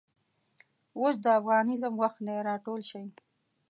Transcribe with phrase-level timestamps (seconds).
[0.99, 3.05] اوس دافغانیزم وخت دی راټول شئ